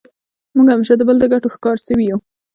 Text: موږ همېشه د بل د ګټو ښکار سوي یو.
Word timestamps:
موږ 0.55 0.67
همېشه 0.71 0.95
د 0.97 1.01
بل 1.07 1.17
د 1.21 1.25
ګټو 1.33 1.47
ښکار 1.55 1.77
سوي 1.87 2.03
یو. 2.07 2.17